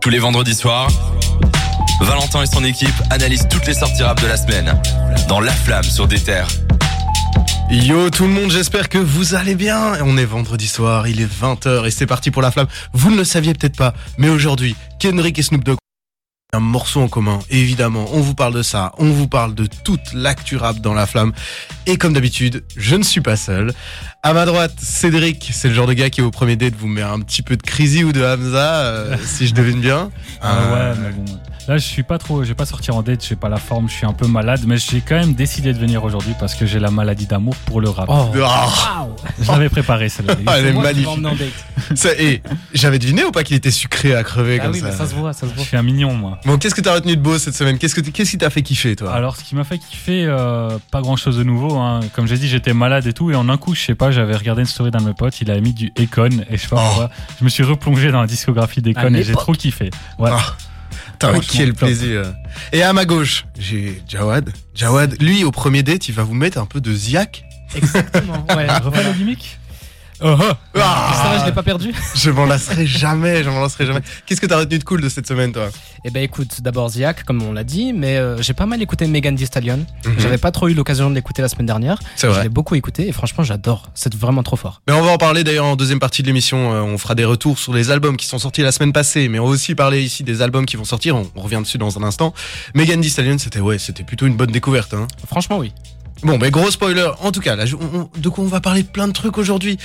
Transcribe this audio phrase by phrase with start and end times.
[0.00, 0.88] Tous les vendredis soirs,
[2.00, 4.80] Valentin et son équipe analysent toutes les sorties rap de la semaine
[5.28, 6.48] dans La Flamme sur des terres.
[7.70, 10.02] Yo tout le monde, j'espère que vous allez bien.
[10.02, 12.68] On est vendredi soir, il est 20h et c'est parti pour la flamme.
[12.94, 15.76] Vous ne le saviez peut-être pas, mais aujourd'hui, Kendrick et Snoop Dogg
[16.52, 17.38] un morceau en commun.
[17.50, 21.06] évidemment, on vous parle de ça, on vous parle de toute l'actu rap dans la
[21.06, 21.32] flamme.
[21.86, 23.72] Et comme d'habitude, je ne suis pas seul.
[24.22, 27.02] À ma droite, Cédric, c'est le genre de gars qui au premier date vous met
[27.02, 30.10] un petit peu de Crazy ou de Hamza, euh, si je devine bien.
[30.42, 31.24] Ah ouais, mais bon.
[31.70, 33.88] Là, je suis pas trop, je vais pas sortir en date, j'ai pas la forme,
[33.88, 36.66] je suis un peu malade, mais j'ai quand même décidé de venir aujourd'hui parce que
[36.66, 38.06] j'ai la maladie d'amour pour le rap.
[38.08, 38.28] Oh.
[39.40, 40.34] Je l'avais préparé celle-là.
[40.48, 41.06] Ah, elle est magnifique.
[41.06, 41.96] emmener en date.
[41.96, 42.42] Ça- et
[42.74, 45.06] j'avais deviné ou pas qu'il était sucré à crever Ah comme oui, ça mais ça
[45.06, 45.64] se voit, ça se Je voit.
[45.64, 46.40] suis un mignon, moi.
[46.44, 47.78] Bon, qu'est-ce que t'as retenu de beau cette semaine?
[47.78, 49.12] Qu'est-ce que qu'est-ce qui t'a fait kiffer toi?
[49.14, 51.76] Alors, ce qui m'a fait kiffer, euh, pas grand chose de nouveau.
[51.78, 52.00] hein.
[52.14, 53.30] Comme j'ai dit, j'étais malade et tout.
[53.30, 55.40] Et en un coup, je sais pas, j'avais regardé une story d'un de mes potes.
[55.40, 56.30] Il avait mis du Econ.
[56.50, 56.84] Et je sais pas Oh.
[56.88, 57.10] pourquoi.
[57.38, 59.90] Je me suis replongé dans la discographie d'Econ et j'ai trop kiffé.
[60.18, 60.30] Ouais.
[61.50, 62.34] Quel plaisir.
[62.72, 64.52] Et à ma gauche, j'ai Jawad.
[64.74, 67.44] Jawad, lui, au premier date, il va vous mettre un peu de ziak.
[67.74, 68.46] Exactement.
[68.54, 68.66] Ouais.
[68.82, 69.58] Refais le gimmick
[70.20, 71.92] Ça Ah, va, je l'ai pas perdu.
[72.14, 74.00] je m'en lasserai jamais, je m'en lasserai jamais.
[74.26, 75.68] Qu'est-ce que t'as retenu de cool de cette semaine, toi?
[76.04, 79.06] Eh ben écoute, d'abord Ziak, comme on l'a dit, mais euh, j'ai pas mal écouté
[79.06, 79.84] Megan Thee Stallion.
[80.04, 80.14] Mhm.
[80.18, 81.98] J'avais pas trop eu l'occasion de l'écouter la semaine dernière.
[82.16, 82.42] C'est Je vrai.
[82.44, 83.84] l'ai beaucoup écouté et franchement j'adore.
[83.94, 84.82] C'est vraiment trop fort.
[84.86, 86.72] Mais on va en parler d'ailleurs en deuxième partie de l'émission.
[86.72, 89.38] Euh, on fera des retours sur les albums qui sont sortis la semaine passée, mais
[89.38, 91.16] on va aussi parler ici des albums qui vont sortir.
[91.16, 92.32] On, on revient dessus dans un instant.
[92.74, 94.94] Megan Thee Stallion, c'était ouais, c'était plutôt une bonne découverte.
[94.94, 95.06] Hein.
[95.26, 95.72] Franchement oui.
[96.22, 97.08] Bon, mais gros spoiler.
[97.20, 99.78] En tout cas, là, de quoi on va parler plein de trucs aujourd'hui.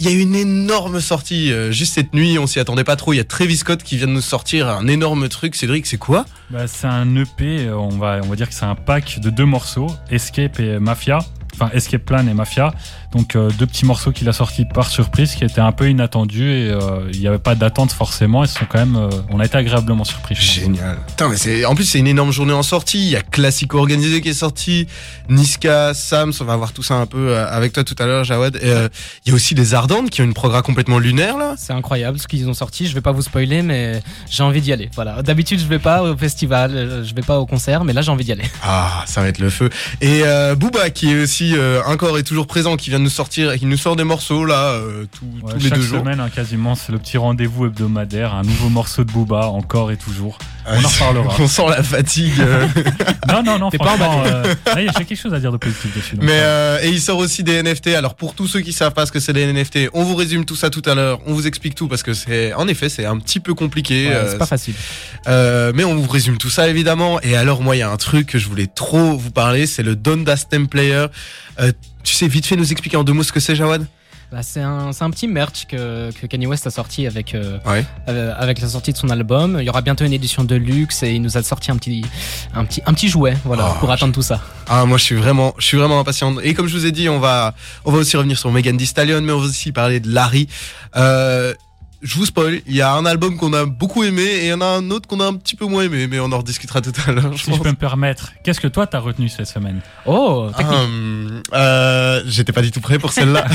[0.00, 3.12] Il y a une énorme sortie euh, juste cette nuit, on s'y attendait pas trop.
[3.12, 5.54] Il y a Travis Scott qui vient de nous sortir un énorme truc.
[5.54, 6.26] Cédric, c'est quoi?
[6.50, 9.30] Bah, c'est un EP, euh, on va, on va dire que c'est un pack de
[9.30, 11.20] deux morceaux, Escape et Mafia.
[11.54, 12.74] Enfin, Escape Plan et Mafia.
[13.14, 16.50] Donc, euh, deux petits morceaux qu'il a sortis par surprise qui étaient un peu inattendus
[16.50, 18.42] et euh, il n'y avait pas d'attente forcément.
[18.42, 20.34] Ils sont quand même, euh, on a été agréablement surpris.
[20.34, 20.98] Génial.
[21.06, 22.98] Putain, mais c'est en plus c'est une énorme journée en sortie.
[22.98, 24.88] Il y a Classico organisé qui est sorti,
[25.28, 26.32] Niska, Sams.
[26.40, 28.56] On va voir tout ça un peu euh, avec toi tout à l'heure, Jawad.
[28.56, 28.88] Et, euh,
[29.24, 31.54] il y a aussi les Ardentes qui ont une programme complètement lunaire là.
[31.56, 32.86] C'est incroyable ce qu'ils ont sorti.
[32.86, 34.90] Je vais pas vous spoiler, mais j'ai envie d'y aller.
[34.94, 35.22] Voilà.
[35.22, 38.24] D'habitude je vais pas au festival, je vais pas au concert, mais là j'ai envie
[38.24, 38.44] d'y aller.
[38.62, 39.70] Ah, ça va être le feu.
[40.00, 43.10] Et euh, Booba qui est aussi euh, encore et toujours présent, qui vient de nous
[43.10, 45.84] sortir, et qui nous sort des morceaux là euh, tout- Ouais, tous les chaque deux
[45.84, 46.00] jours.
[46.00, 49.96] semaine, hein, quasiment, c'est le petit rendez-vous hebdomadaire, un nouveau morceau de Booba, encore et
[49.96, 50.38] toujours.
[50.66, 51.34] On en reparlera.
[51.40, 52.32] On sent la fatigue.
[52.40, 52.66] euh.
[53.28, 55.94] Non, non, non, T'es pas franchement, euh, là, j'ai quelque chose à dire de positif
[55.96, 56.16] dessus.
[56.20, 57.88] Mais euh, euh, et il sort aussi des NFT.
[57.88, 60.44] Alors pour tous ceux qui savent pas ce que c'est des NFT, on vous résume
[60.44, 61.20] tout ça tout à l'heure.
[61.26, 64.06] On vous explique tout parce que c'est en effet c'est un petit peu compliqué.
[64.08, 64.74] Ouais, euh, c'est pas facile.
[65.26, 67.20] euh, mais on vous résume tout ça évidemment.
[67.22, 69.82] Et alors moi il y a un truc que je voulais trop vous parler, c'est
[69.82, 71.06] le Donda Stem Player.
[71.60, 71.72] Euh,
[72.04, 73.86] tu sais vite fait nous expliquer en deux mots ce que c'est Jawad?
[74.34, 77.84] Bah, c'est un, petit merch que, que Kanye West a sorti avec, euh, Ouais.
[78.08, 79.58] euh, avec la sortie de son album.
[79.60, 82.04] Il y aura bientôt une édition de luxe et il nous a sorti un petit,
[82.52, 84.40] un petit, un petit jouet, voilà, Oh, pour attendre tout ça.
[84.66, 86.34] Ah moi je suis vraiment je suis vraiment impatient.
[86.42, 88.86] Et comme je vous ai dit, on va on va aussi revenir sur Megan Thee
[88.86, 90.48] Stallion, mais on va aussi parler de Larry.
[90.96, 91.54] Euh,
[92.04, 94.52] je vous spoil, il y a un album qu'on a beaucoup aimé et il y
[94.52, 96.80] en a un autre qu'on a un petit peu moins aimé, mais on en rediscutera
[96.80, 97.32] tout à l'heure.
[97.32, 97.60] Je si je pense.
[97.60, 99.80] peux me permettre, qu'est-ce que toi t'as retenu cette semaine?
[100.06, 100.50] Oh.
[100.58, 103.46] Hum, euh, J'étais pas du tout prêt pour celle-là.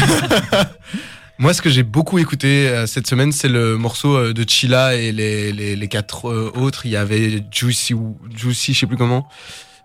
[1.39, 4.95] Moi, ce que j'ai beaucoup écouté euh, cette semaine, c'est le morceau euh, de Chilla
[4.95, 6.85] et les, les, les quatre euh, autres.
[6.85, 7.95] Il y avait Juicy,
[8.35, 9.25] Juicy, je sais plus comment.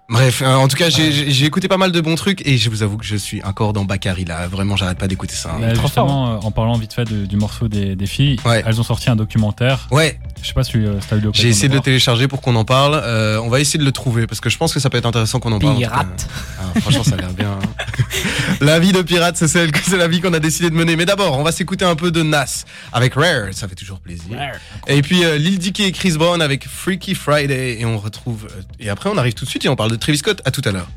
[0.08, 2.58] Bref, euh, en tout cas, j'ai- j'ai j'ai écouté pas mal de bons trucs et
[2.58, 4.46] je vous avoue que je suis encore dans Bakary là.
[4.48, 5.54] Vraiment, j'arrête pas d'écouter ça.
[5.54, 5.60] hein.
[5.60, 8.62] Bah, Justement, euh, en parlant vite fait de- du morceau des, des filles, Ouais.
[8.66, 9.88] elles ont sorti un documentaire.
[9.90, 12.54] Ouais, Je sais pas si, euh, t'as eu j'ai essayé de le télécharger pour qu'on
[12.54, 13.00] en parle.
[13.02, 15.06] Euh, on va essayer de le trouver parce que je pense que ça peut être
[15.06, 15.76] intéressant qu'on en parle.
[15.76, 15.78] en.
[15.78, 16.28] Pirate.
[16.60, 17.52] Ah, franchement, ça a l'air bien.
[17.52, 17.84] hein.
[18.60, 20.96] la vie de pirate, c'est celle que c'est la vie qu'on a décidé de mener.
[20.96, 24.38] Mais d'abord, on va s'écouter un peu de Nas avec Rare, ça fait toujours plaisir.
[24.86, 28.60] Et puis euh, Lil Dicky et Chris Brown avec Freaky Friday et on retrouve euh,
[28.80, 30.42] et après on arrive tout de suite et on parle de Travis Scott.
[30.44, 30.88] À tout à l'heure.